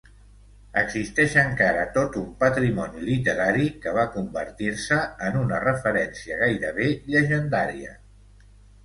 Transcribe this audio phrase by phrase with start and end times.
[0.81, 4.97] Existeix encara tot un patrimoni literari que va convertir-se
[5.29, 7.95] en una referència gairebé llegendària.